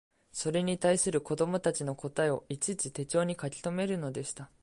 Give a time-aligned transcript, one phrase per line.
[0.33, 4.49] それに対する子供たちの答えをいちいち手帖に書きとめるのでした